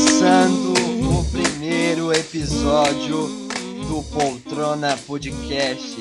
[0.00, 0.72] Começando
[1.10, 3.28] o primeiro episódio
[3.86, 5.94] do Poltrona Podcast.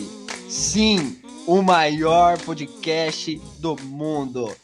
[0.48, 4.56] Sim, o maior podcast do mundo.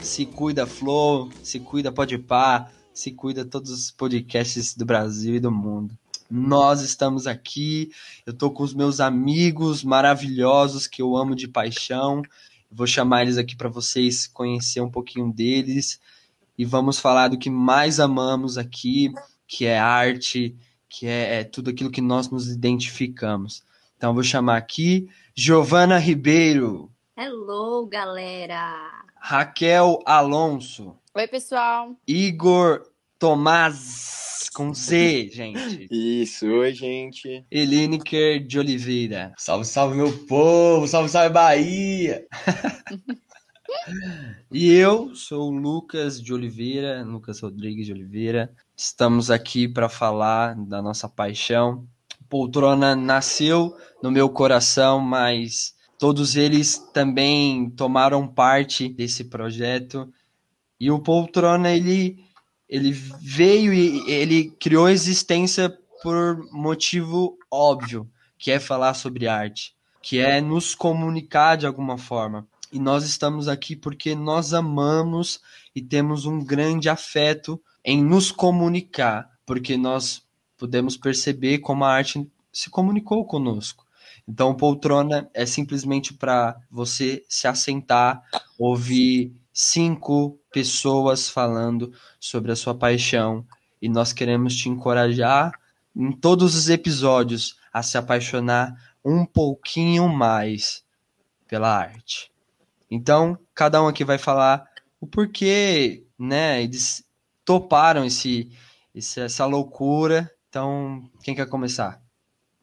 [0.00, 5.52] Se cuida Flow, se cuida Podpah, se cuida todos os podcasts do Brasil e do
[5.52, 5.96] mundo.
[6.28, 7.92] Nós estamos aqui,
[8.26, 12.20] eu tô com os meus amigos maravilhosos que eu amo de paixão.
[12.68, 16.00] Vou chamar eles aqui para vocês conhecer um pouquinho deles
[16.56, 19.12] e vamos falar do que mais amamos aqui,
[19.46, 20.56] que é arte,
[20.88, 23.64] que é, é tudo aquilo que nós nos identificamos.
[23.96, 26.90] Então vou chamar aqui Giovana Ribeiro.
[27.16, 29.02] Hello, galera.
[29.16, 30.96] Raquel Alonso.
[31.14, 31.96] Oi, pessoal.
[32.06, 32.82] Igor
[33.18, 35.88] Tomás com Z, gente.
[35.90, 37.44] Isso, oi, gente.
[37.50, 39.32] Elineker de Oliveira.
[39.36, 40.86] Salve, salve, meu povo.
[40.86, 42.26] Salve, salve, Bahia.
[44.50, 48.52] e eu sou o Lucas de Oliveira, Lucas Rodrigues de Oliveira.
[48.76, 51.86] Estamos aqui para falar da nossa paixão.
[52.28, 60.12] Poltrona nasceu no meu coração, mas todos eles também tomaram parte desse projeto.
[60.80, 62.18] E o Poltrona ele
[62.68, 65.68] ele veio e ele criou existência
[66.02, 72.48] por motivo óbvio, que é falar sobre arte, que é nos comunicar de alguma forma.
[72.72, 75.42] E nós estamos aqui porque nós amamos
[75.74, 80.22] e temos um grande afeto em nos comunicar, porque nós
[80.56, 83.86] podemos perceber como a arte se comunicou conosco.
[84.26, 88.22] Então, poltrona é simplesmente para você se assentar,
[88.58, 93.44] ouvir cinco pessoas falando sobre a sua paixão
[93.82, 95.52] e nós queremos te encorajar
[95.94, 100.82] em todos os episódios a se apaixonar um pouquinho mais
[101.46, 102.31] pela arte.
[102.94, 104.70] Então, cada um aqui vai falar
[105.00, 106.62] o porquê, né?
[106.62, 107.02] Eles
[107.42, 108.50] toparam esse,
[108.94, 110.30] esse essa loucura.
[110.50, 112.02] Então, quem quer começar?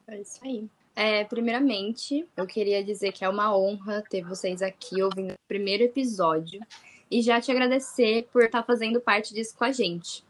[0.08, 0.70] É isso aí.
[0.96, 5.84] É, primeiramente, eu queria dizer que é uma honra ter vocês aqui ouvindo o primeiro
[5.84, 6.62] episódio
[7.10, 10.24] e já te agradecer por estar fazendo parte disso com a gente.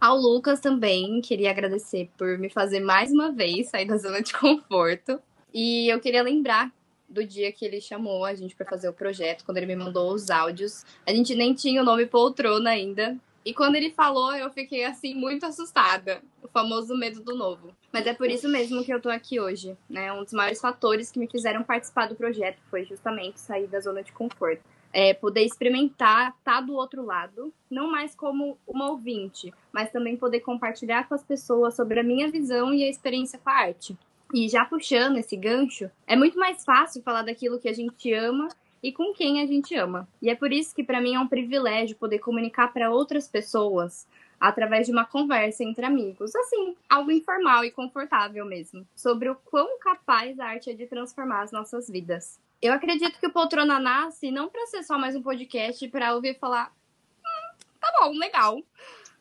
[0.00, 4.32] Ao Lucas também, queria agradecer por me fazer mais uma vez sair da zona de
[4.32, 5.20] conforto.
[5.54, 6.72] E eu queria lembrar
[7.08, 10.12] do dia que ele chamou a gente para fazer o projeto, quando ele me mandou
[10.12, 10.84] os áudios.
[11.06, 13.16] A gente nem tinha o nome poltrona ainda.
[13.44, 16.20] E quando ele falou, eu fiquei assim muito assustada.
[16.42, 17.74] O famoso medo do novo.
[17.90, 20.12] Mas é por isso mesmo que eu tô aqui hoje, né?
[20.12, 24.02] Um dos maiores fatores que me fizeram participar do projeto foi justamente sair da zona
[24.02, 24.62] de conforto.
[24.92, 30.40] É, poder experimentar, tá do outro lado, não mais como uma ouvinte, mas também poder
[30.40, 33.96] compartilhar com as pessoas sobre a minha visão e a experiência com a arte.
[34.32, 38.48] E já puxando esse gancho, é muito mais fácil falar daquilo que a gente ama
[38.82, 40.06] e com quem a gente ama.
[40.20, 44.06] E é por isso que para mim é um privilégio poder comunicar para outras pessoas
[44.38, 49.78] através de uma conversa entre amigos, assim, algo informal e confortável mesmo, sobre o quão
[49.80, 52.38] capaz a arte é de transformar as nossas vidas.
[52.62, 56.38] Eu acredito que o Poltrona nasce não para ser só mais um podcast para ouvir
[56.38, 56.72] falar,
[57.18, 58.62] hum, tá bom, legal,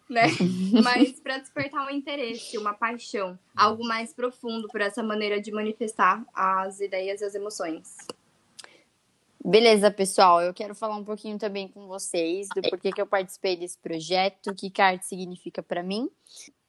[0.10, 0.28] né?
[0.84, 6.26] Mas para despertar um interesse, uma paixão, algo mais profundo por essa maneira de manifestar
[6.34, 7.96] as ideias e as emoções.
[9.44, 10.42] Beleza, pessoal.
[10.42, 14.48] Eu quero falar um pouquinho também com vocês do porquê que eu participei desse projeto,
[14.48, 16.10] o que, a arte significa para mim.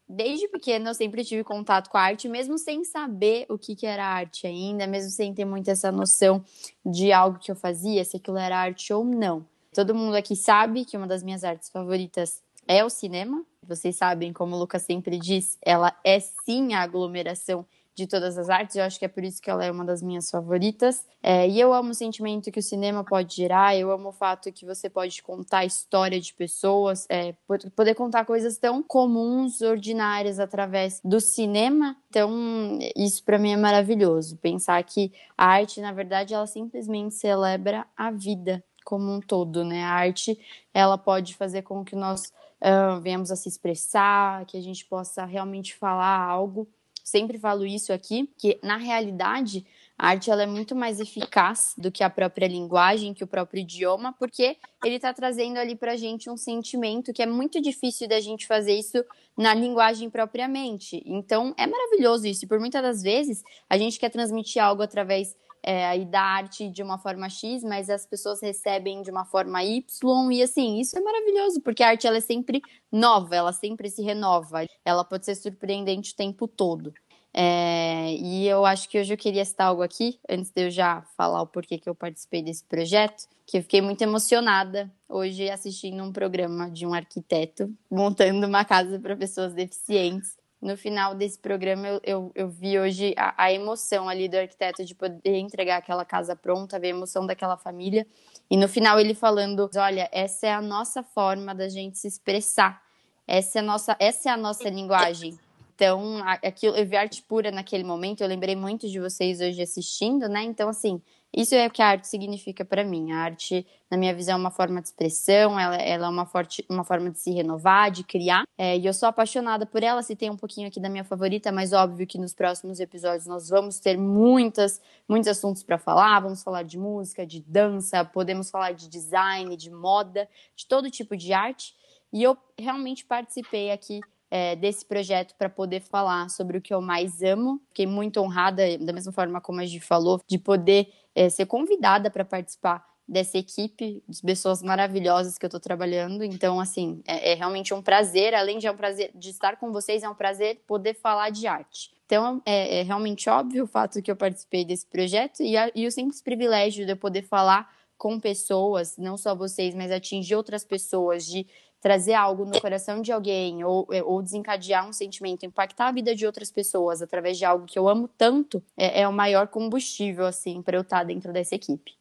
[0.08, 3.84] Desde pequena eu sempre tive contato com a arte, mesmo sem saber o que, que
[3.84, 6.42] era arte ainda, mesmo sem ter muito essa noção
[6.86, 9.44] de algo que eu fazia, se aquilo era arte ou não.
[9.74, 13.44] Todo mundo aqui sabe que uma das minhas artes favoritas é o cinema.
[13.66, 17.66] Vocês sabem, como o Lucas sempre diz, ela é sim a aglomeração
[17.98, 20.00] de todas as artes, eu acho que é por isso que ela é uma das
[20.00, 21.04] minhas favoritas.
[21.20, 24.52] É, e eu amo o sentimento que o cinema pode gerar, eu amo o fato
[24.52, 27.34] que você pode contar a história de pessoas, é,
[27.74, 31.96] poder contar coisas tão comuns, ordinárias através do cinema.
[32.08, 34.36] Então, isso para mim é maravilhoso.
[34.36, 39.82] Pensar que a arte, na verdade, ela simplesmente celebra a vida como um todo, né?
[39.82, 40.38] A arte,
[40.72, 42.32] ela pode fazer com que nós
[42.62, 46.68] uh, venhamos a se expressar, que a gente possa realmente falar algo
[47.08, 49.64] sempre falo isso aqui, que na realidade
[49.96, 53.60] a arte ela é muito mais eficaz do que a própria linguagem, que o próprio
[53.60, 58.06] idioma, porque ele está trazendo ali para a gente um sentimento que é muito difícil
[58.08, 59.02] da gente fazer isso
[59.36, 61.02] na linguagem propriamente.
[61.04, 62.44] Então é maravilhoso isso.
[62.44, 65.34] E por muitas das vezes a gente quer transmitir algo através
[65.68, 69.62] é, aí da arte de uma forma X, mas as pessoas recebem de uma forma
[69.62, 73.90] Y, e assim, isso é maravilhoso, porque a arte ela é sempre nova, ela sempre
[73.90, 76.94] se renova, ela pode ser surpreendente o tempo todo.
[77.34, 81.02] É, e eu acho que hoje eu queria citar algo aqui, antes de eu já
[81.18, 86.02] falar o porquê que eu participei desse projeto, que eu fiquei muito emocionada hoje assistindo
[86.02, 90.37] um programa de um arquiteto montando uma casa para pessoas deficientes.
[90.60, 94.84] No final desse programa, eu, eu, eu vi hoje a, a, emoção ali do arquiteto
[94.84, 98.04] de poder entregar aquela casa pronta, ver a emoção daquela família.
[98.50, 102.82] E no final, ele falando: olha, essa é a nossa forma da gente se expressar,
[103.26, 105.38] essa é a nossa, essa é a nossa linguagem.
[105.76, 110.28] Então, aquilo, eu vi arte pura naquele momento, eu lembrei muito de vocês hoje assistindo,
[110.28, 110.42] né?
[110.42, 111.00] Então, assim,
[111.36, 113.12] isso é o que a arte significa para mim.
[113.12, 116.64] A arte, na minha visão, é uma forma de expressão, ela, ela é uma, forte,
[116.68, 118.44] uma forma de se renovar, de criar.
[118.56, 120.02] É, e eu sou apaixonada por ela.
[120.02, 123.78] Tem um pouquinho aqui da minha favorita, mas óbvio que nos próximos episódios nós vamos
[123.78, 126.20] ter muitas, muitos assuntos para falar.
[126.20, 131.16] Vamos falar de música, de dança, podemos falar de design, de moda, de todo tipo
[131.16, 131.74] de arte.
[132.10, 134.00] E eu realmente participei aqui
[134.30, 137.60] é, desse projeto para poder falar sobre o que eu mais amo.
[137.68, 142.08] Fiquei muito honrada, da mesma forma como a gente falou, de poder é, ser convidada
[142.10, 146.22] para participar dessa equipe, de pessoas maravilhosas que eu estou trabalhando.
[146.22, 149.72] Então, assim, é, é, realmente um prazer, além de é um prazer de estar com
[149.72, 151.90] vocês, é um prazer poder falar de arte.
[152.06, 155.88] Então, é, é realmente óbvio o fato que eu participei desse projeto e, a, e
[155.88, 160.64] o simples privilégio de eu poder falar com pessoas, não só vocês, mas atingir outras
[160.64, 161.48] pessoas, de
[161.80, 166.14] trazer algo no coração de alguém ou, é, ou desencadear um sentimento, impactar a vida
[166.14, 170.26] de outras pessoas através de algo que eu amo tanto, é, é o maior combustível,
[170.26, 171.98] assim, para eu estar dentro dessa equipe.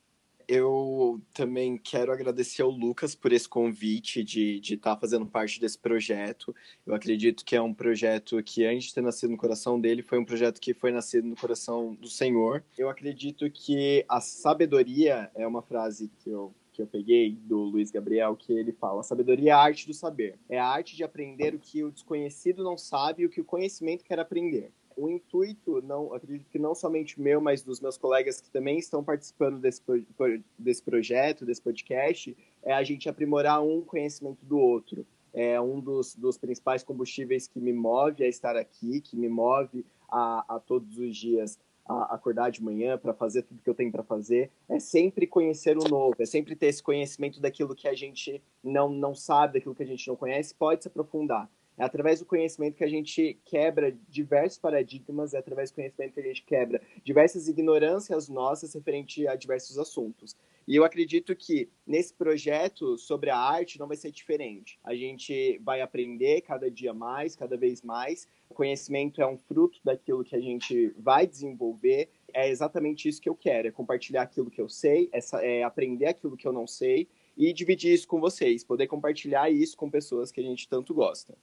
[0.47, 5.77] Eu também quero agradecer ao Lucas por esse convite de estar tá fazendo parte desse
[5.77, 6.55] projeto.
[6.85, 10.17] Eu acredito que é um projeto que, antes de ter nascido no coração dele, foi
[10.17, 12.63] um projeto que foi nascido no coração do Senhor.
[12.77, 17.89] Eu acredito que a sabedoria é uma frase que eu que eu peguei do Luiz
[17.89, 20.37] Gabriel, que ele fala: sabedoria é a arte do saber.
[20.47, 23.45] É a arte de aprender o que o desconhecido não sabe e o que o
[23.45, 24.71] conhecimento quer aprender.
[24.95, 29.03] O intuito, não, acredito que não somente meu, mas dos meus colegas que também estão
[29.03, 29.81] participando desse,
[30.57, 35.05] desse projeto, desse podcast, é a gente aprimorar um conhecimento do outro.
[35.33, 39.85] É um dos, dos principais combustíveis que me move a estar aqui, que me move
[40.09, 43.91] a, a todos os dias a acordar de manhã para fazer tudo que eu tenho
[43.91, 47.93] para fazer, é sempre conhecer o novo, é sempre ter esse conhecimento daquilo que a
[47.93, 51.49] gente não, não sabe, daquilo que a gente não conhece, pode se aprofundar.
[51.77, 56.19] É através do conhecimento que a gente quebra diversos paradigmas, é através do conhecimento que
[56.19, 60.35] a gente quebra diversas ignorâncias nossas referente a diversos assuntos.
[60.67, 64.77] E eu acredito que nesse projeto sobre a arte não vai ser diferente.
[64.83, 68.27] A gente vai aprender cada dia mais, cada vez mais.
[68.49, 72.09] O conhecimento é um fruto daquilo que a gente vai desenvolver.
[72.33, 75.09] É exatamente isso que eu quero: é compartilhar aquilo que eu sei,
[75.41, 79.77] é, aprender aquilo que eu não sei e dividir isso com vocês, poder compartilhar isso
[79.77, 81.37] com pessoas que a gente tanto gosta.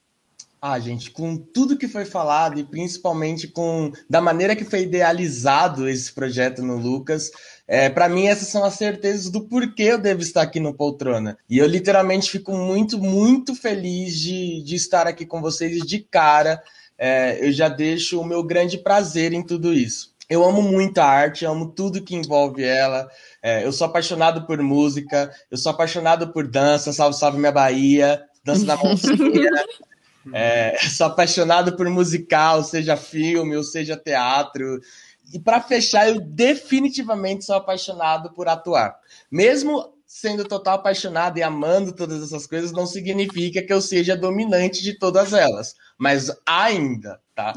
[0.66, 5.86] Ah, gente, com tudo que foi falado e principalmente com da maneira que foi idealizado
[5.86, 7.30] esse projeto no Lucas,
[7.66, 11.38] é, para mim essas são as certezas do porquê eu devo estar aqui no Poltrona.
[11.48, 16.62] E eu literalmente fico muito, muito feliz de, de estar aqui com vocês de cara.
[16.98, 20.14] É, eu já deixo o meu grande prazer em tudo isso.
[20.28, 23.08] Eu amo muito a arte, amo tudo que envolve ela.
[23.42, 28.22] É, eu sou apaixonado por música, eu sou apaixonado por dança, salve, salve minha Bahia,
[28.44, 29.50] dança da mãozinha.
[30.32, 34.80] É, sou apaixonado por musical, seja filme ou seja teatro.
[35.34, 38.96] E para fechar, eu definitivamente sou apaixonado por atuar.
[39.28, 44.80] Mesmo sendo total apaixonado e amando todas essas coisas, não significa que eu seja dominante
[44.80, 45.74] de todas elas.
[45.98, 47.52] Mas ainda, tá?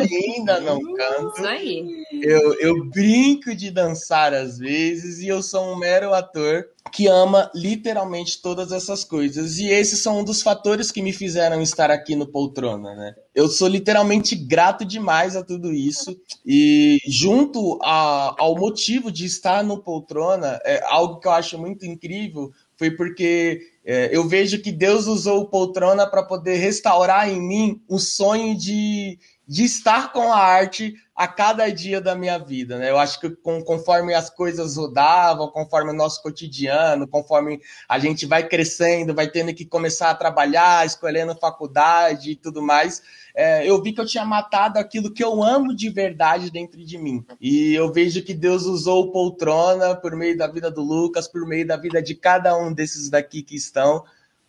[0.00, 1.36] ainda não canto.
[1.36, 2.04] Isso aí.
[2.20, 7.50] Eu, eu brinco de dançar às vezes e eu sou um mero ator que ama
[7.54, 9.58] literalmente todas essas coisas.
[9.58, 13.14] E esses são um dos fatores que me fizeram estar aqui no Poltrona, né?
[13.34, 16.14] Eu sou literalmente grato demais a tudo isso.
[16.44, 21.86] E junto a, ao motivo de estar no Poltrona, é algo que eu acho muito
[21.86, 27.40] incrível foi porque é, eu vejo que Deus usou o poltrona para poder restaurar em
[27.40, 30.92] mim o sonho de, de estar com a arte
[31.22, 32.78] a cada dia da minha vida.
[32.78, 32.90] Né?
[32.90, 38.26] Eu acho que com, conforme as coisas rodavam, conforme o nosso cotidiano, conforme a gente
[38.26, 43.02] vai crescendo, vai tendo que começar a trabalhar, escolhendo faculdade e tudo mais,
[43.36, 46.98] é, eu vi que eu tinha matado aquilo que eu amo de verdade dentro de
[46.98, 47.24] mim.
[47.40, 51.64] E eu vejo que Deus usou poltrona por meio da vida do Lucas, por meio
[51.64, 54.02] da vida de cada um desses daqui que estão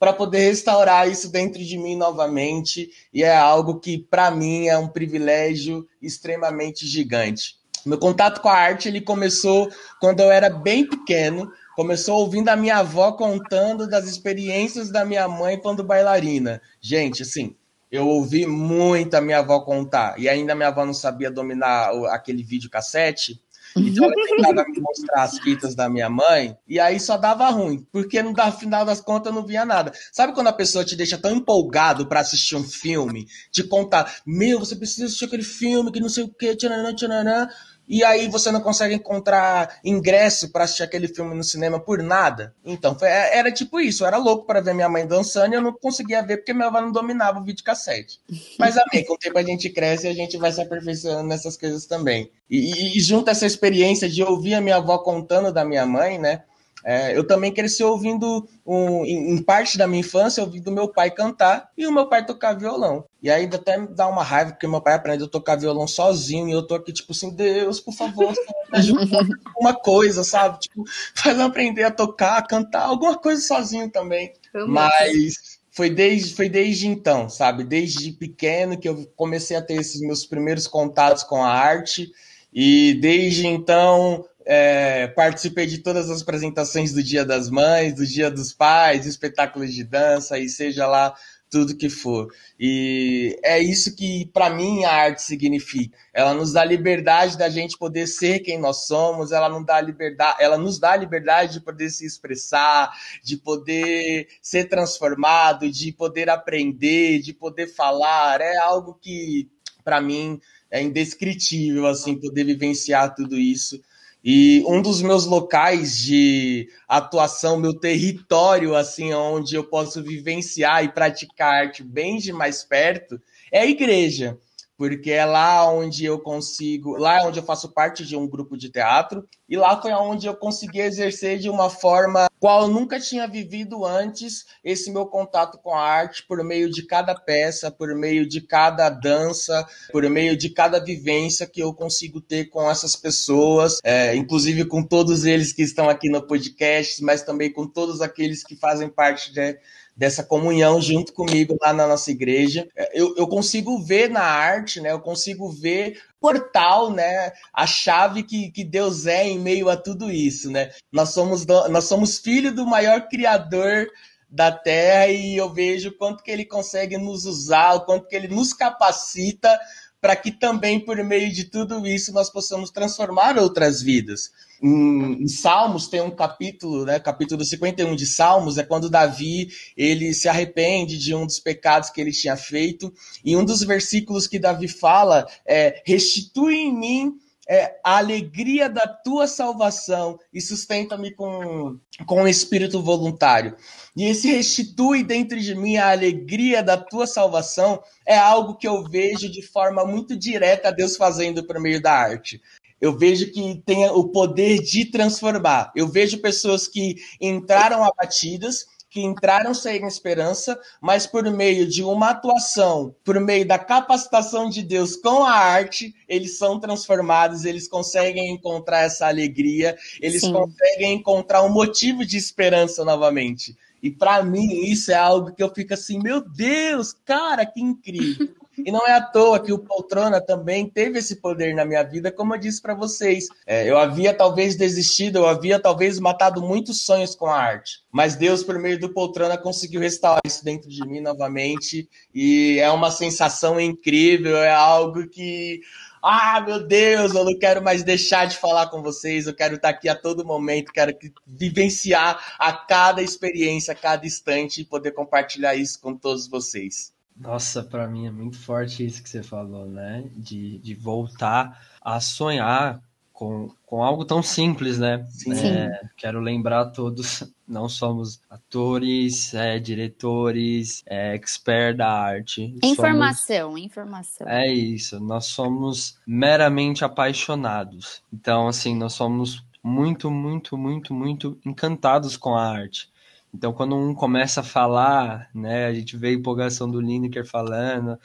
[0.04, 4.78] para poder restaurar isso dentro de mim novamente, e é algo que para mim é
[4.78, 7.56] um privilégio extremamente gigante.
[7.86, 12.56] Meu contato com a arte ele começou quando eu era bem pequeno, começou ouvindo a
[12.58, 16.62] minha avó contando das experiências da minha mãe quando bailarina.
[16.82, 17.56] Gente, assim,
[17.90, 20.20] eu ouvi muito a minha avó contar.
[20.20, 23.42] E ainda minha avó não sabia dominar aquele videocassete.
[23.76, 28.22] Então ela tentava mostrar as fitas da minha mãe, e aí só dava ruim, porque
[28.22, 29.92] no final das contas eu não via nada.
[30.12, 34.60] Sabe quando a pessoa te deixa tão empolgado para assistir um filme, te contar, meu,
[34.60, 37.48] você precisa assistir aquele filme que não sei o que, tchananã, tchananã,
[37.88, 42.54] e aí você não consegue encontrar ingresso para assistir aquele filme no cinema por nada.
[42.66, 45.56] Então, foi, é, era tipo isso, eu era louco para ver minha mãe dançando e
[45.56, 48.20] eu não conseguia ver porque minha avó não dominava o videocassete.
[48.58, 51.58] Mas amém, com o tempo a gente cresce e a gente vai se aperfeiçoando nessas
[51.58, 52.32] coisas também.
[52.50, 56.18] E, e, e junto essa experiência de ouvir a minha avó contando da minha mãe,
[56.18, 56.44] né?
[56.84, 61.70] É, eu também cresci ouvindo, um, em, parte da minha infância, ouvindo meu pai cantar
[61.78, 63.06] e o meu pai tocar violão.
[63.22, 66.50] E ainda até me dá uma raiva, porque meu pai aprendeu a tocar violão sozinho
[66.50, 68.34] e eu tô aqui, tipo assim, Deus, por favor,
[68.72, 69.20] me ajuda
[69.58, 70.60] uma coisa, sabe?
[70.60, 70.84] Tipo,
[71.16, 74.34] faz eu aprender a tocar, a cantar, alguma coisa sozinho também.
[74.68, 77.64] Mas foi desde, foi desde então, sabe?
[77.64, 82.12] Desde pequeno que eu comecei a ter esses meus primeiros contatos com a arte.
[82.54, 88.30] E desde então é, participei de todas as apresentações do Dia das Mães, do Dia
[88.30, 91.16] dos Pais, espetáculos de dança e seja lá
[91.54, 92.34] tudo que for.
[92.60, 95.96] E é isso que, para mim, a arte significa.
[96.12, 100.38] Ela nos dá liberdade da gente poder ser quem nós somos, ela, não dá liberdade,
[100.42, 102.92] ela nos dá liberdade de poder se expressar,
[103.24, 108.42] de poder ser transformado, de poder aprender, de poder falar.
[108.42, 109.48] É algo que,
[109.84, 113.80] para mim, é indescritível, assim, poder vivenciar tudo isso.
[114.24, 120.90] E um dos meus locais de atuação, meu território, assim, onde eu posso vivenciar e
[120.94, 123.20] praticar arte bem de mais perto,
[123.52, 124.40] é a igreja
[124.78, 128.58] porque é lá onde eu consigo, lá é onde eu faço parte de um grupo
[128.58, 133.00] de teatro, e lá foi onde eu consegui exercer de uma forma qual eu nunca
[133.00, 137.96] tinha vivido antes esse meu contato com a arte por meio de cada peça, por
[137.96, 142.96] meio de cada dança, por meio de cada vivência que eu consigo ter com essas
[142.96, 148.02] pessoas, é, inclusive com todos eles que estão aqui no podcast, mas também com todos
[148.02, 149.58] aqueles que fazem parte de
[149.96, 152.68] dessa comunhão junto comigo lá na nossa igreja.
[152.94, 154.92] Eu, eu consigo ver na arte, né?
[154.92, 157.32] Eu consigo ver portal, né?
[157.54, 160.72] A chave que, que Deus é em meio a tudo isso, né?
[160.92, 163.88] Nós somos, nós somos filho do maior criador
[164.34, 168.28] da terra e eu vejo quanto que ele consegue nos usar, o quanto que ele
[168.28, 169.60] nos capacita
[170.04, 174.34] para que também por meio de tudo isso nós possamos transformar outras vidas.
[174.62, 180.28] Em, Salmos tem um capítulo, né, capítulo 51 de Salmos, é quando Davi ele se
[180.28, 182.94] arrepende de um dos pecados que ele tinha feito,
[183.24, 188.88] e um dos versículos que Davi fala é: restitui em mim é, a alegria da
[188.88, 193.56] tua salvação e sustenta-me com, com um espírito voluntário.
[193.96, 198.84] E esse restitui dentro de mim a alegria da tua salvação é algo que eu
[198.84, 202.42] vejo de forma muito direta Deus fazendo por meio da arte
[202.84, 205.72] eu vejo que tem o poder de transformar.
[205.74, 212.12] Eu vejo pessoas que entraram abatidas, que entraram sem esperança, mas por meio de uma
[212.12, 218.32] atuação, por meio da capacitação de Deus com a arte, eles são transformados, eles conseguem
[218.32, 220.34] encontrar essa alegria, eles Sim.
[220.34, 223.58] conseguem encontrar um motivo de esperança novamente.
[223.82, 228.30] E para mim isso é algo que eu fico assim, meu Deus, cara, que incrível.
[228.58, 232.12] E não é à toa que o Poltrona também teve esse poder na minha vida,
[232.12, 233.28] como eu disse para vocês.
[233.48, 237.84] É, eu havia talvez desistido, eu havia talvez matado muitos sonhos com a arte.
[237.92, 241.90] Mas Deus, por meio do Poltrona, conseguiu restaurar isso dentro de mim novamente.
[242.14, 245.62] E é uma sensação incrível, é algo que.
[246.02, 249.70] Ah, meu Deus, eu não quero mais deixar de falar com vocês, eu quero estar
[249.70, 250.94] aqui a todo momento, quero
[251.26, 256.93] vivenciar a cada experiência, a cada instante e poder compartilhar isso com todos vocês.
[257.16, 260.04] Nossa, para mim é muito forte isso que você falou, né?
[260.16, 262.82] De, de voltar a sonhar
[263.14, 265.06] com, com algo tão simples, né?
[265.12, 265.34] Sim.
[265.34, 272.56] É, quero lembrar a todos, não somos atores, é, diretores, é, expert da arte.
[272.64, 273.62] Informação, somos...
[273.62, 274.28] informação.
[274.28, 278.02] É isso, nós somos meramente apaixonados.
[278.12, 282.92] Então, assim, nós somos muito, muito, muito, muito encantados com a arte.
[283.34, 287.98] Então, quando um começa a falar, né, a gente vê a empolgação do Lineker falando,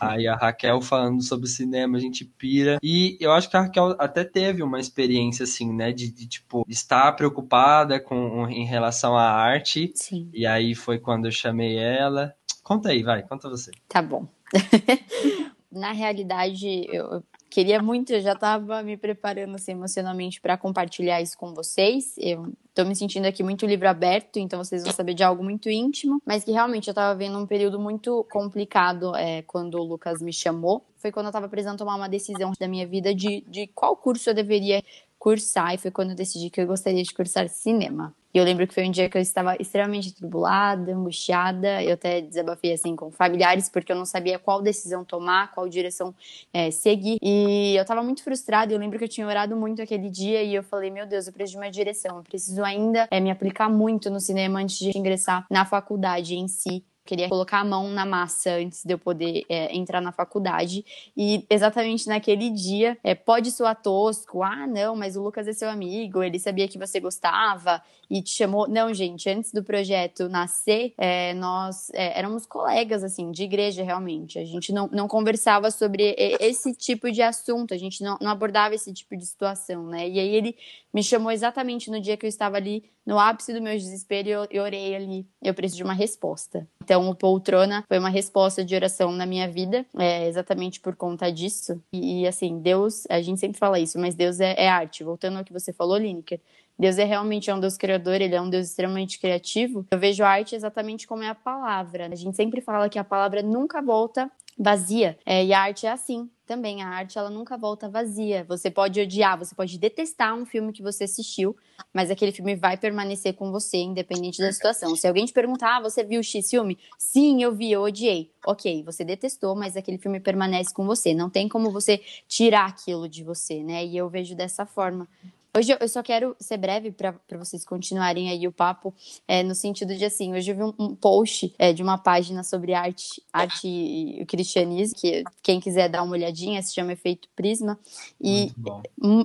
[0.00, 2.78] aí a Raquel falando sobre cinema, a gente pira.
[2.82, 6.64] E eu acho que a Raquel até teve uma experiência, assim, né, de, de tipo,
[6.68, 9.92] estar preocupada com, em relação à arte.
[9.94, 10.28] Sim.
[10.32, 12.34] E aí foi quando eu chamei ela.
[12.62, 13.70] Conta aí, vai, conta você.
[13.88, 14.26] Tá bom.
[15.70, 17.22] Na realidade, eu
[17.52, 22.14] queria muito, eu já estava me preparando assim, emocionalmente para compartilhar isso com vocês.
[22.16, 25.68] Eu estou me sentindo aqui muito livro aberto, então vocês vão saber de algo muito
[25.68, 30.22] íntimo, mas que realmente eu estava vendo um período muito complicado é, quando o Lucas
[30.22, 30.82] me chamou.
[30.96, 34.30] Foi quando eu estava precisando tomar uma decisão da minha vida de, de qual curso
[34.30, 34.82] eu deveria
[35.18, 38.14] cursar, e foi quando eu decidi que eu gostaria de cursar cinema.
[38.34, 41.82] E eu lembro que foi um dia que eu estava extremamente tribulada, angustiada.
[41.82, 46.14] Eu até desabafei assim com familiares, porque eu não sabia qual decisão tomar, qual direção
[46.52, 47.18] é, seguir.
[47.22, 48.72] E eu estava muito frustrada.
[48.72, 51.32] Eu lembro que eu tinha orado muito aquele dia e eu falei: Meu Deus, eu
[51.32, 52.16] preciso de uma direção.
[52.16, 56.48] Eu preciso ainda é, me aplicar muito no cinema antes de ingressar na faculdade em
[56.48, 60.84] si queria colocar a mão na massa antes de eu poder é, entrar na faculdade.
[61.16, 65.68] E exatamente naquele dia, é, pode soar tosco, ah, não, mas o Lucas é seu
[65.68, 67.82] amigo, ele sabia que você gostava
[68.12, 68.68] e te chamou.
[68.68, 74.38] Não, gente, antes do projeto nascer, é, nós é, éramos colegas, assim, de igreja, realmente.
[74.38, 78.74] A gente não, não conversava sobre esse tipo de assunto, a gente não, não abordava
[78.74, 80.06] esse tipo de situação, né?
[80.06, 80.54] E aí ele
[80.92, 84.32] me chamou exatamente no dia que eu estava ali no ápice do meu desespero e
[84.32, 85.26] eu, eu orei ali.
[85.42, 86.68] Eu preciso de uma resposta.
[86.84, 91.32] Então, o Poltrona foi uma resposta de oração na minha vida, é, exatamente por conta
[91.32, 91.82] disso.
[91.90, 95.02] E, e, assim, Deus, a gente sempre fala isso, mas Deus é, é arte.
[95.02, 96.38] Voltando ao que você falou, Lineker,
[96.78, 99.86] Deus é realmente é um Deus criador, ele é um Deus extremamente criativo.
[99.90, 102.06] Eu vejo a arte exatamente como é a palavra.
[102.06, 105.18] A gente sempre fala que a palavra nunca volta vazia.
[105.24, 106.82] É, e a arte é assim também.
[106.82, 108.44] A arte ela nunca volta vazia.
[108.48, 111.56] Você pode odiar, você pode detestar um filme que você assistiu,
[111.92, 114.94] mas aquele filme vai permanecer com você, independente da situação.
[114.96, 116.78] Se alguém te perguntar, ah, você viu X filme?
[116.98, 118.30] Sim, eu vi, eu odiei.
[118.46, 121.14] Ok, você detestou, mas aquele filme permanece com você.
[121.14, 123.84] Não tem como você tirar aquilo de você, né?
[123.84, 125.08] E eu vejo dessa forma.
[125.54, 128.94] Hoje eu só quero ser breve para vocês continuarem aí o papo,
[129.28, 132.42] é, no sentido de assim, hoje eu vi um, um post é, de uma página
[132.42, 137.78] sobre arte, arte e cristianismo, que quem quiser dar uma olhadinha, se chama Efeito Prisma,
[138.18, 138.50] e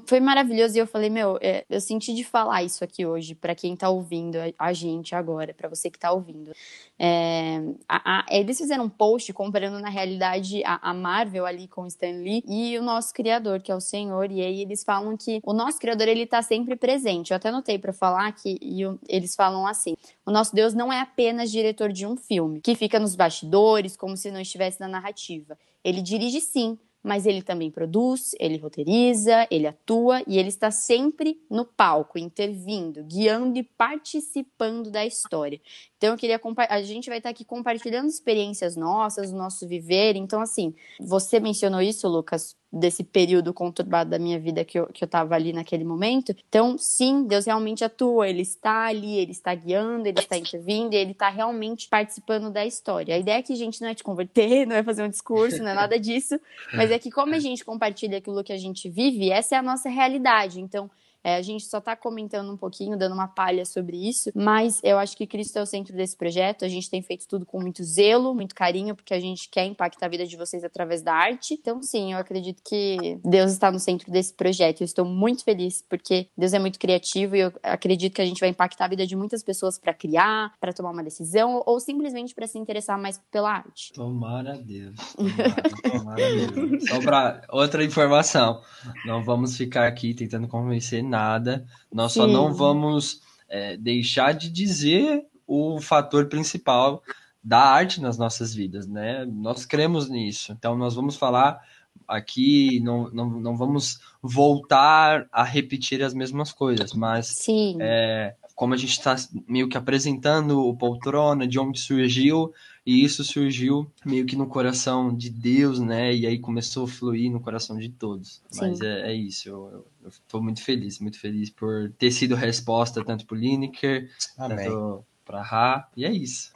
[0.05, 3.55] foi maravilhoso e eu falei, meu, é, eu senti de falar isso aqui hoje para
[3.55, 6.51] quem está ouvindo a, gente agora, para você que está ouvindo.
[6.99, 11.87] É, a, a, eles fizeram um post comparando na realidade a, a Marvel ali com
[11.87, 15.39] Stan Lee e o nosso criador, que é o Senhor, e aí eles falam que
[15.45, 17.31] o nosso criador ele está sempre presente.
[17.31, 18.59] Eu até notei para falar que
[19.07, 22.99] eles falam assim: o nosso Deus não é apenas diretor de um filme, que fica
[22.99, 25.57] nos bastidores, como se não estivesse na narrativa.
[25.83, 26.77] Ele dirige sim,
[27.07, 33.01] mas ele também produz, ele roteiriza, ele atua e ele está sempre no palco, intervindo,
[33.03, 35.61] guiando e participando da história.
[35.95, 40.17] Então eu queria a gente vai estar aqui compartilhando experiências nossas, o nosso viver.
[40.17, 45.03] Então assim, você mencionou isso, Lucas, desse período conturbado da minha vida que eu, que
[45.03, 46.35] eu tava ali naquele momento.
[46.47, 51.11] Então, sim, Deus realmente atua, ele está ali, ele está guiando, ele está intervindo, ele
[51.11, 53.15] está realmente participando da história.
[53.15, 55.63] A ideia é que a gente não é te converter, não é fazer um discurso,
[55.63, 56.39] não é nada disso,
[56.73, 59.63] mas é que como a gente compartilha aquilo que a gente vive, essa é a
[59.63, 60.59] nossa realidade.
[60.59, 60.89] Então,
[61.23, 64.97] é, a gente só está comentando um pouquinho, dando uma palha sobre isso, mas eu
[64.97, 66.65] acho que Cristo é o centro desse projeto.
[66.65, 70.05] A gente tem feito tudo com muito zelo, muito carinho, porque a gente quer impactar
[70.05, 71.53] a vida de vocês através da arte.
[71.53, 74.81] Então, sim, eu acredito que Deus está no centro desse projeto.
[74.81, 78.39] Eu estou muito feliz, porque Deus é muito criativo e eu acredito que a gente
[78.39, 82.33] vai impactar a vida de muitas pessoas para criar, para tomar uma decisão ou simplesmente
[82.33, 83.93] para se interessar mais pela arte.
[83.93, 84.95] Tomara Deus.
[85.17, 86.89] Tomara, tomara Deus.
[86.89, 88.61] Só para outra informação,
[89.05, 91.65] não vamos ficar aqui tentando convencer nada.
[91.91, 92.21] Nós Sim.
[92.21, 97.01] só não vamos é, deixar de dizer o fator principal
[97.43, 99.25] da arte nas nossas vidas, né?
[99.25, 100.51] Nós cremos nisso.
[100.51, 101.61] Então, nós vamos falar
[102.07, 107.45] aqui, não, não, não vamos voltar a repetir as mesmas coisas, mas
[107.79, 109.15] é, como a gente está
[109.47, 112.53] meio que apresentando o poltrona, de onde surgiu,
[112.87, 116.15] e isso surgiu meio que no coração de Deus, né?
[116.15, 118.41] E aí começou a fluir no coração de todos.
[118.49, 118.61] Sim.
[118.61, 123.25] Mas é, é isso, eu, estou muito feliz, muito feliz por ter sido resposta tanto
[123.25, 126.53] para o Lineker, tanto para Ra, e é isso.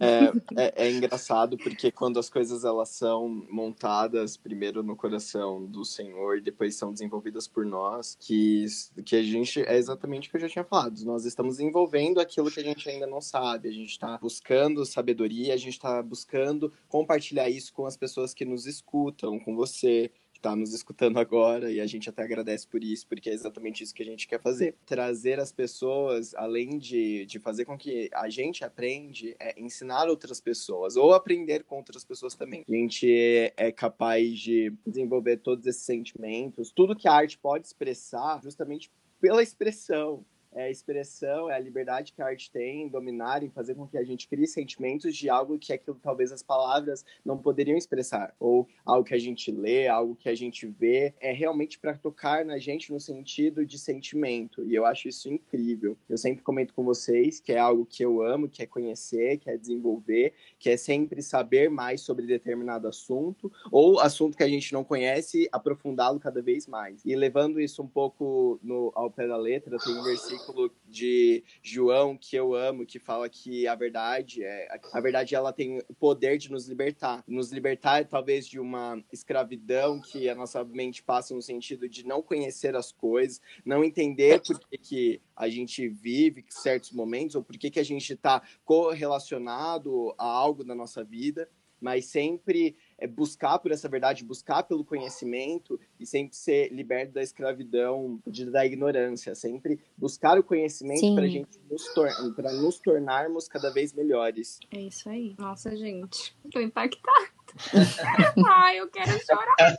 [0.00, 5.84] É, é, é, engraçado porque quando as coisas elas são montadas primeiro no coração do
[5.84, 8.64] Senhor depois são desenvolvidas por nós, que,
[9.04, 11.04] que a gente é exatamente o que eu já tinha falado.
[11.04, 15.52] Nós estamos envolvendo aquilo que a gente ainda não sabe, a gente está buscando sabedoria,
[15.52, 20.10] a gente está buscando compartilhar isso com as pessoas que nos escutam, com você,
[20.44, 23.94] está nos escutando agora e a gente até agradece por isso, porque é exatamente isso
[23.94, 24.74] que a gente quer fazer.
[24.84, 30.40] Trazer as pessoas, além de, de fazer com que a gente aprende, é ensinar outras
[30.40, 32.62] pessoas ou aprender com outras pessoas também.
[32.68, 37.66] A gente é, é capaz de desenvolver todos esses sentimentos, tudo que a arte pode
[37.66, 40.24] expressar justamente pela expressão
[40.54, 43.86] é a expressão, é a liberdade que a arte tem em dominar, em fazer com
[43.86, 48.34] que a gente crie sentimentos de algo que aquilo talvez as palavras não poderiam expressar,
[48.38, 52.44] ou algo que a gente lê, algo que a gente vê, é realmente para tocar
[52.44, 54.64] na gente no sentido de sentimento.
[54.64, 55.96] E eu acho isso incrível.
[56.08, 59.50] Eu sempre comento com vocês que é algo que eu amo, que é conhecer, que
[59.50, 64.72] é desenvolver, que é sempre saber mais sobre determinado assunto, ou assunto que a gente
[64.72, 67.04] não conhece, aprofundá-lo cada vez mais.
[67.04, 70.43] E levando isso um pouco no, ao pé da letra, tem um versículo
[70.86, 75.78] de João que eu amo, que fala que a verdade é a verdade ela tem
[75.88, 81.02] o poder de nos libertar, nos libertar talvez de uma escravidão que a nossa mente
[81.02, 85.88] passa no sentido de não conhecer as coisas, não entender por que, que a gente
[85.88, 91.02] vive certos momentos ou por que, que a gente está correlacionado a algo na nossa
[91.04, 91.48] vida,
[91.80, 97.22] mas sempre é buscar por essa verdade, buscar pelo conhecimento e sempre ser liberto da
[97.22, 103.48] escravidão, de, da ignorância, sempre buscar o conhecimento para gente nos, tor para nos tornarmos
[103.48, 104.58] cada vez melhores.
[104.70, 105.34] É isso aí.
[105.38, 107.28] Nossa, gente, tô impactada.
[108.46, 109.78] Ai, eu quero chorar.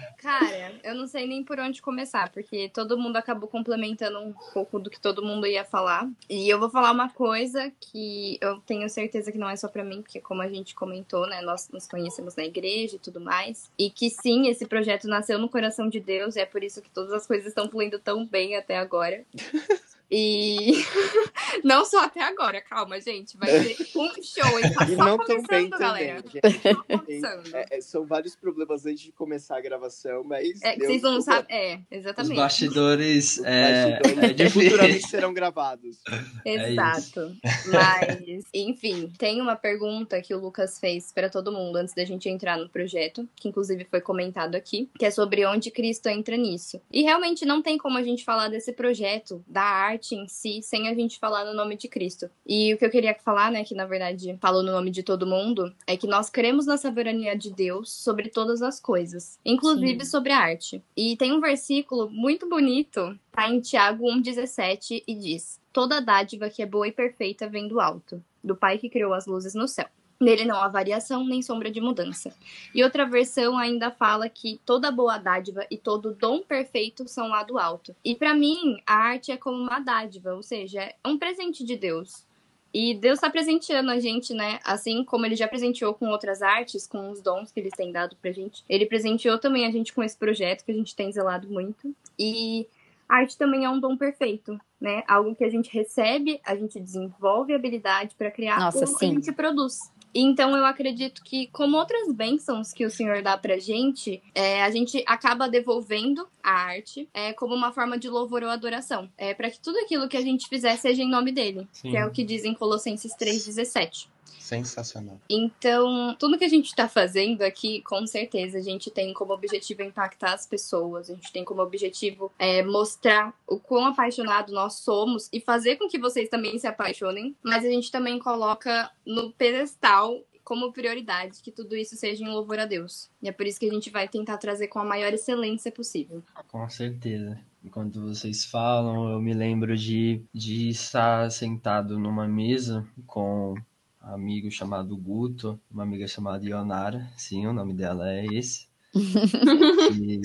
[0.20, 4.78] Cara, eu não sei nem por onde começar, porque todo mundo acabou complementando um pouco
[4.78, 6.06] do que todo mundo ia falar.
[6.28, 9.82] E eu vou falar uma coisa que eu tenho certeza que não é só para
[9.82, 13.70] mim, porque como a gente comentou, né, nós nos conhecemos na igreja e tudo mais,
[13.78, 16.90] e que sim, esse projeto nasceu no coração de Deus, e é por isso que
[16.90, 19.24] todas as coisas estão fluindo tão bem até agora.
[20.10, 20.84] E
[21.62, 23.36] não só até agora, calma, gente.
[23.36, 24.74] Vai ser um show, hein?
[24.74, 26.22] Tá e só não começando, galera.
[26.22, 26.50] também.
[26.60, 27.54] Tá começando.
[27.54, 30.60] É, é, são vários problemas antes de começar a gravação, mas.
[30.62, 31.46] É que vocês não sabem.
[31.56, 32.36] É, Os exatamente.
[32.36, 35.98] bastidores Os é, bastidores é futuramente serão gravados.
[36.44, 37.36] É Exato.
[37.66, 42.28] Mas, enfim, tem uma pergunta que o Lucas fez para todo mundo antes da gente
[42.28, 46.80] entrar no projeto, que inclusive foi comentado aqui, que é sobre onde Cristo entra nisso.
[46.90, 50.88] E realmente não tem como a gente falar desse projeto, da arte em si, sem
[50.88, 52.30] a gente falar no nome de Cristo.
[52.46, 55.26] E o que eu queria falar, né, que na verdade falou no nome de todo
[55.26, 60.32] mundo, é que nós cremos na soberania de Deus sobre todas as coisas, inclusive sobre
[60.32, 60.82] a arte.
[60.96, 66.62] E tem um versículo muito bonito, tá em Tiago 1,17 e diz: Toda dádiva que
[66.62, 69.86] é boa e perfeita vem do alto, do Pai que criou as luzes no céu.
[70.20, 72.34] Nele não há variação nem sombra de mudança.
[72.74, 77.42] E outra versão ainda fala que toda boa dádiva e todo dom perfeito são lá
[77.42, 77.96] do alto.
[78.04, 81.74] E para mim, a arte é como uma dádiva, ou seja, é um presente de
[81.74, 82.26] Deus.
[82.72, 84.60] E Deus está presenteando a gente, né?
[84.62, 88.14] Assim como ele já presenteou com outras artes, com os dons que eles têm dado
[88.20, 88.62] pra gente.
[88.68, 91.94] Ele presenteou também a gente com esse projeto que a gente tem zelado muito.
[92.18, 92.68] E
[93.08, 95.02] a arte também é um dom perfeito, né?
[95.08, 99.14] Algo que a gente recebe, a gente desenvolve habilidade para criar Nossa, ou a sim.
[99.14, 99.78] gente produz.
[100.14, 104.70] Então eu acredito que, como outras bênçãos que o Senhor dá pra gente, é, a
[104.70, 109.10] gente acaba devolvendo a arte é, como uma forma de louvor ou adoração.
[109.16, 111.68] É, para que tudo aquilo que a gente fizer seja em nome dele.
[111.72, 111.90] Sim.
[111.90, 114.08] Que é o que diz em Colossenses 3,17.
[114.50, 115.20] Sensacional.
[115.30, 119.82] Então, tudo que a gente está fazendo aqui, com certeza, a gente tem como objetivo
[119.82, 125.28] impactar as pessoas, a gente tem como objetivo é, mostrar o quão apaixonado nós somos
[125.32, 130.20] e fazer com que vocês também se apaixonem, mas a gente também coloca no pedestal
[130.50, 133.08] como prioridade que tudo isso seja em louvor a Deus.
[133.22, 136.24] E é por isso que a gente vai tentar trazer com a maior excelência possível.
[136.48, 137.38] Com certeza.
[137.62, 144.50] Enquanto vocês falam, eu me lembro de, de estar sentado numa mesa com um amigo
[144.50, 148.66] chamado Guto, uma amiga chamada Ionara, sim, o nome dela é esse.
[148.92, 150.20] e,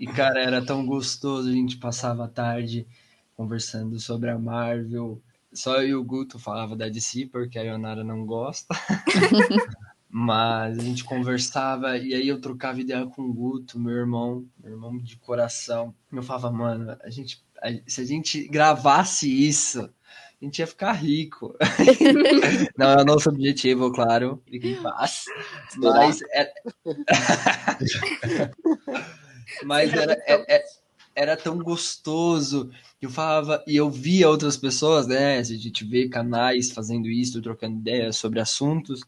[0.00, 2.84] e, cara, era tão gostoso, a gente passava a tarde
[3.36, 5.22] conversando sobre a Marvel.
[5.52, 8.74] Só eu e o Guto falava da DC, porque a Ionara não gosta.
[10.12, 14.72] Mas a gente conversava e aí eu trocava ideia com o Guto, meu irmão, meu
[14.72, 15.94] irmão de coração.
[16.12, 20.92] Eu falava, mano, a gente, a- se a gente gravasse isso, a gente ia ficar
[20.92, 21.54] rico.
[22.76, 25.26] Não é o nosso objetivo, claro, fique em paz.
[25.76, 26.52] Mas, é...
[29.64, 30.64] Mas era, é- é-
[31.14, 32.70] era tão gostoso.
[33.00, 35.38] Eu falava, e eu via outras pessoas, né?
[35.38, 39.00] A gente vê canais fazendo isso, trocando ideias sobre assuntos.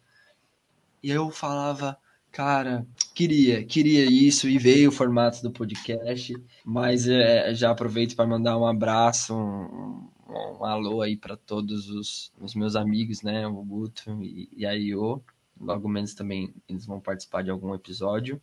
[1.03, 1.99] E eu falava,
[2.31, 8.27] cara, queria, queria isso, e veio o formato do podcast, mas é, já aproveito para
[8.27, 13.63] mandar um abraço, um, um, alô aí para todos os, os meus amigos, né, o
[13.63, 15.23] Guto e, e a Io,
[15.61, 18.41] logo menos também eles vão participar de algum episódio,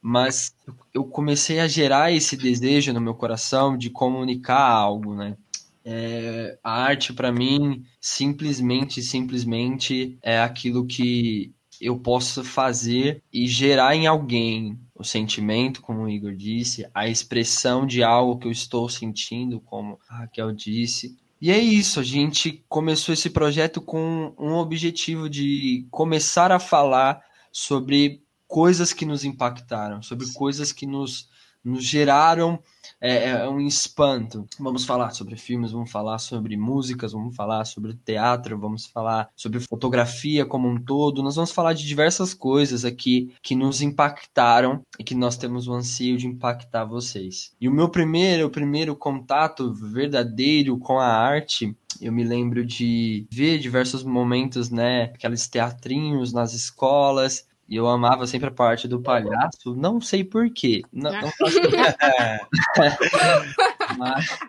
[0.00, 0.54] mas
[0.94, 5.36] eu comecei a gerar esse desejo no meu coração de comunicar algo, né,
[5.84, 13.96] é, a arte para mim simplesmente, simplesmente é aquilo que eu posso fazer e gerar
[13.96, 18.86] em alguém o sentimento, como o Igor disse, a expressão de algo que eu estou
[18.88, 21.16] sentindo, como a Raquel disse.
[21.40, 27.22] E é isso, a gente começou esse projeto com um objetivo de começar a falar
[27.50, 31.28] sobre coisas que nos impactaram, sobre coisas que nos,
[31.64, 32.58] nos geraram
[33.00, 34.44] é, é, um espanto.
[34.58, 39.60] Vamos falar sobre filmes, vamos falar sobre músicas, vamos falar sobre teatro, vamos falar sobre
[39.60, 41.22] fotografia como um todo.
[41.22, 45.72] Nós vamos falar de diversas coisas aqui que nos impactaram e que nós temos o
[45.72, 47.52] anseio de impactar vocês.
[47.60, 53.26] E o meu primeiro, o primeiro contato verdadeiro com a arte eu me lembro de
[53.30, 55.04] ver diversos momentos, né?
[55.14, 60.82] Aqueles teatrinhos nas escolas, e eu amava sempre a parte do palhaço, não sei porquê.
[60.92, 61.60] Não, não faço...
[63.96, 64.40] mas,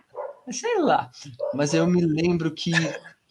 [0.50, 1.08] sei lá.
[1.54, 2.72] Mas eu me lembro que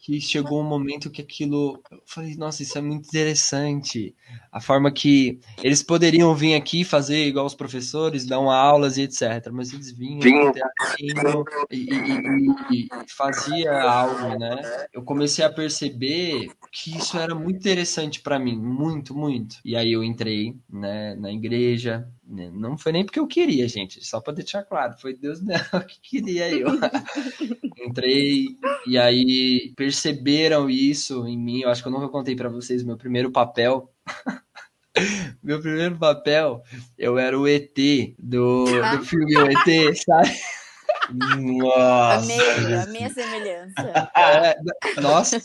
[0.02, 1.80] que chegou um momento que aquilo.
[1.88, 4.16] Eu falei, nossa, isso é muito interessante.
[4.50, 9.02] A forma que eles poderiam vir aqui fazer igual os professores, dar uma aulas e
[9.02, 9.48] etc.
[9.52, 10.20] Mas eles vinham
[11.70, 14.86] e, e, e, e fazia algo, né?
[14.92, 19.58] Eu comecei a perceber que isso era muito interessante para mim, muito, muito.
[19.64, 22.08] E aí eu entrei, né, na igreja.
[22.32, 22.50] Né?
[22.50, 26.00] Não foi nem porque eu queria, gente, só para deixar claro, foi Deus não que
[26.00, 26.68] queria eu.
[27.86, 28.46] entrei
[28.86, 31.60] e aí perceberam isso em mim.
[31.60, 33.92] Eu acho que eu nunca contei para vocês meu primeiro papel.
[35.44, 36.62] meu primeiro papel,
[36.96, 37.76] eu era o ET
[38.18, 39.02] do, do ah.
[39.02, 40.30] filme O ET, sabe?
[41.12, 42.34] Nossa.
[42.34, 43.72] Amei, amei a semelhança.
[44.14, 44.56] É,
[45.00, 45.40] nossa,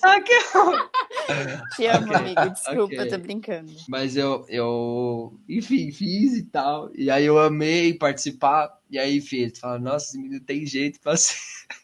[1.75, 2.49] Te amo, amigo.
[2.49, 2.99] Desculpa, okay.
[2.99, 3.71] eu tô brincando.
[3.88, 6.91] Mas eu, eu, enfim, fiz e tal.
[6.95, 8.77] E aí eu amei participar.
[8.89, 11.36] E aí, filho, tu fala, nossa, esse menino tem jeito pra ser,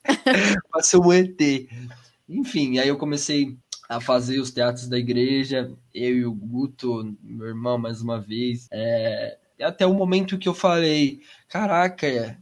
[0.72, 1.68] pra ser um ET.
[2.30, 3.58] Enfim, aí eu comecei
[3.90, 8.68] a fazer os teatros da igreja, eu e o Guto, meu irmão, mais uma vez.
[8.72, 12.38] É, até o momento que eu falei, caraca,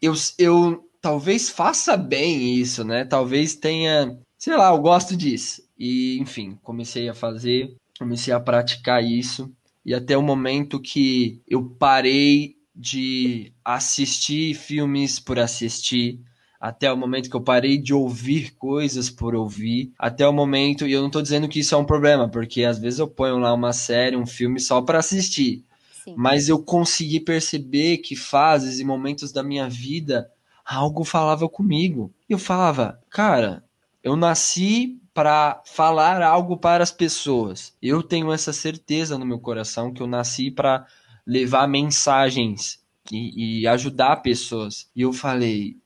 [0.00, 3.04] eu, eu, talvez faça bem isso, né?
[3.04, 5.62] Talvez tenha, sei lá, eu gosto disso.
[5.78, 9.52] E, enfim, comecei a fazer, comecei a praticar isso.
[9.84, 16.20] E até o momento que eu parei de assistir filmes por assistir,
[16.60, 20.92] até o momento que eu parei de ouvir coisas por ouvir, até o momento, e
[20.92, 23.52] eu não estou dizendo que isso é um problema, porque às vezes eu ponho lá
[23.52, 25.64] uma série, um filme só para assistir.
[26.04, 26.14] Sim.
[26.16, 30.30] Mas eu consegui perceber que fases e momentos da minha vida
[30.64, 32.12] algo falava comigo.
[32.28, 33.64] E eu falava, cara,
[34.02, 37.76] eu nasci para falar algo para as pessoas.
[37.80, 40.86] Eu tenho essa certeza no meu coração que eu nasci para
[41.26, 44.90] levar mensagens e, e, ajudar pessoas.
[44.96, 45.76] E eu falei,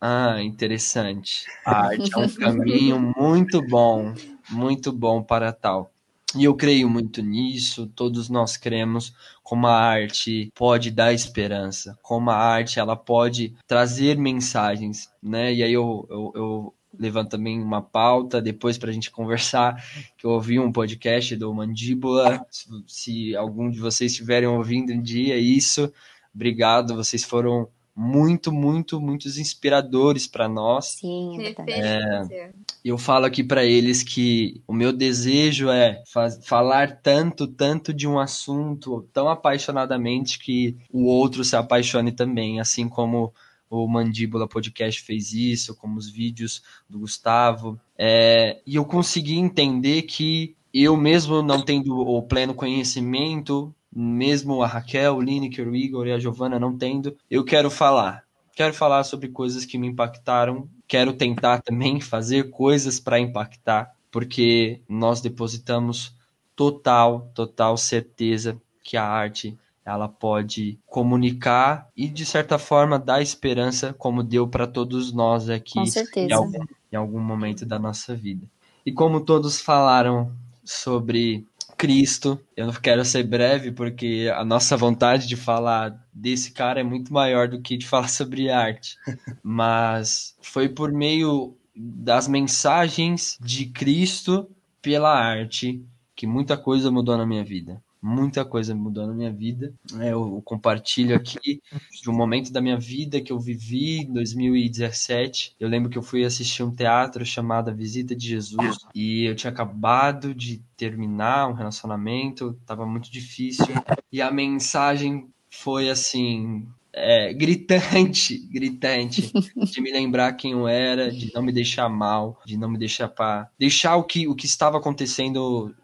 [0.00, 1.46] ah, interessante.
[1.64, 4.12] A arte é um caminho muito bom,
[4.50, 5.91] muito bom para tal.
[6.36, 12.30] E eu creio muito nisso, todos nós cremos como a arte pode dar esperança, como
[12.30, 15.52] a arte ela pode trazer mensagens, né?
[15.52, 19.76] E aí eu, eu, eu levanto também uma pauta depois para a gente conversar,
[20.16, 22.46] que eu ouvi um podcast do Mandíbula,
[22.86, 25.92] se, algum de vocês estiverem ouvindo um dia isso,
[26.34, 30.96] obrigado, vocês foram muito, muito, muitos inspiradores para nós.
[30.98, 31.36] Sim,
[31.68, 32.52] é,
[32.84, 36.02] eu falo aqui para eles que o meu desejo é
[36.42, 42.88] falar tanto, tanto de um assunto tão apaixonadamente que o outro se apaixone também, assim
[42.88, 43.32] como
[43.68, 47.80] o Mandíbula Podcast fez isso, como os vídeos do Gustavo.
[47.96, 54.66] É, e eu consegui entender que eu mesmo não tendo o pleno conhecimento mesmo a
[54.66, 58.24] Raquel, o Lineker, o Igor e a Giovana não tendo, eu quero falar.
[58.54, 64.80] Quero falar sobre coisas que me impactaram, quero tentar também fazer coisas para impactar, porque
[64.88, 66.14] nós depositamos
[66.54, 73.92] total, total certeza que a arte ela pode comunicar e de certa forma dar esperança,
[73.92, 75.78] como deu para todos nós aqui
[76.16, 78.46] em algum, em algum momento da nossa vida.
[78.84, 80.32] E como todos falaram
[80.64, 81.46] sobre
[81.82, 82.38] Cristo.
[82.56, 87.12] Eu não quero ser breve porque a nossa vontade de falar desse cara é muito
[87.12, 88.96] maior do que de falar sobre arte.
[89.42, 94.48] Mas foi por meio das mensagens de Cristo
[94.80, 99.72] pela arte que muita coisa mudou na minha vida muita coisa mudou na minha vida.
[100.00, 101.62] É, eu compartilho aqui
[102.02, 105.54] de um momento da minha vida que eu vivi em 2017.
[105.60, 109.36] Eu lembro que eu fui assistir um teatro chamado A Visita de Jesus e eu
[109.36, 113.66] tinha acabado de terminar um relacionamento, estava muito difícil
[114.10, 116.66] e a mensagem foi assim.
[116.94, 122.58] É, gritante, gritante, de me lembrar quem eu era, de não me deixar mal, de
[122.58, 125.74] não me deixar para deixar o que, o que estava acontecendo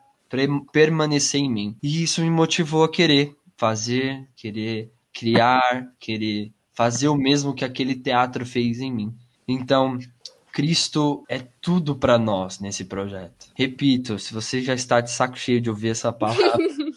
[0.72, 1.76] permanecer em mim.
[1.82, 7.94] E isso me motivou a querer fazer, querer criar, querer fazer o mesmo que aquele
[7.94, 9.14] teatro fez em mim.
[9.46, 9.98] Então,
[10.52, 13.46] Cristo é tudo para nós nesse projeto.
[13.54, 16.58] Repito, se você já está de saco cheio de ouvir essa palavra,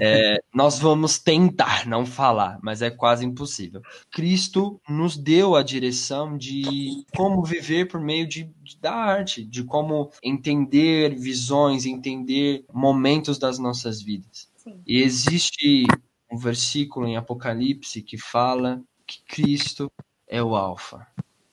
[0.00, 3.82] é, nós vamos tentar não falar, mas é quase impossível.
[4.10, 9.64] Cristo nos deu a direção de como viver por meio de, de, da arte, de
[9.64, 14.48] como entender visões, entender momentos das nossas vidas.
[14.56, 14.80] Sim.
[14.86, 15.86] E existe
[16.30, 19.90] um versículo em Apocalipse que fala que Cristo
[20.26, 21.06] é o Alfa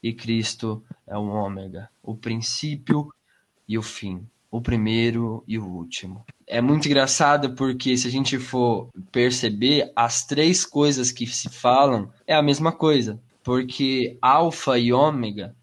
[0.04, 3.12] e Cristo é o Ômega, o princípio
[3.68, 6.26] e o fim, o primeiro e o último.
[6.48, 12.10] É muito engraçado porque se a gente for perceber, as três coisas que se falam
[12.26, 15.56] é a mesma coisa, porque Alfa e Ômega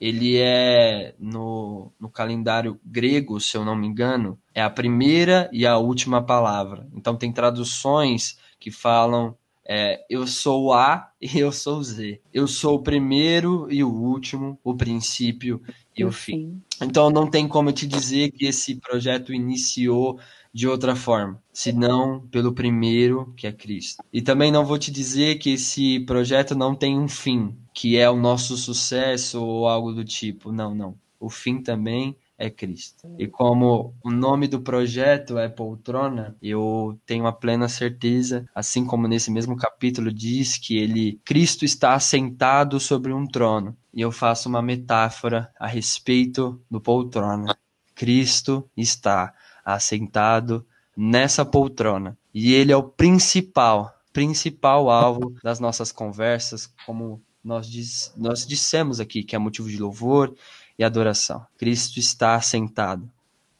[0.00, 5.66] ele é no, no calendário grego, se eu não me engano, é a primeira e
[5.66, 6.88] a última palavra.
[6.94, 9.36] Então tem traduções que falam
[9.72, 12.20] é, eu sou A e eu sou Z.
[12.34, 15.62] Eu sou o primeiro e o último, o princípio
[15.96, 16.60] e o fim.
[16.82, 20.18] Então não tem como eu te dizer que esse projeto iniciou
[20.52, 24.02] de outra forma, senão pelo primeiro, que é Cristo.
[24.12, 28.10] E também não vou te dizer que esse projeto não tem um fim, que é
[28.10, 30.50] o nosso sucesso ou algo do tipo.
[30.50, 30.98] Não, não.
[31.20, 33.06] O fim também é Cristo.
[33.18, 39.06] E como o nome do projeto é Poltrona, eu tenho a plena certeza, assim como
[39.06, 43.76] nesse mesmo capítulo diz que ele Cristo está assentado sobre um trono.
[43.92, 47.54] E eu faço uma metáfora a respeito do poltrona.
[47.94, 52.16] Cristo está assentado nessa poltrona.
[52.32, 59.00] E ele é o principal, principal alvo das nossas conversas, como nós, diz, nós dissemos
[59.00, 60.34] aqui, que é motivo de louvor
[60.80, 61.46] e adoração.
[61.58, 63.06] Cristo está sentado.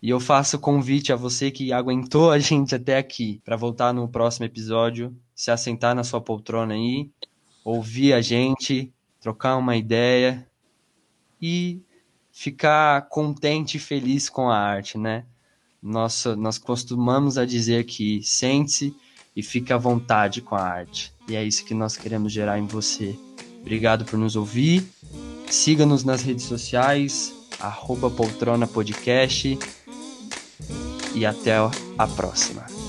[0.03, 4.09] E eu faço convite a você que aguentou a gente até aqui para voltar no
[4.09, 7.11] próximo episódio, se assentar na sua poltrona aí,
[7.63, 10.49] ouvir a gente, trocar uma ideia
[11.41, 11.83] e
[12.33, 15.27] ficar contente e feliz com a arte, né?
[15.83, 18.97] Nossa, nós costumamos a dizer que sente-se
[19.37, 21.13] e fique à vontade com a arte.
[21.29, 23.15] E é isso que nós queremos gerar em você.
[23.61, 24.89] Obrigado por nos ouvir
[25.51, 29.59] Siga-nos nas redes sociais, arroba poltrona podcast
[31.15, 31.57] e até
[31.99, 32.80] a próxima.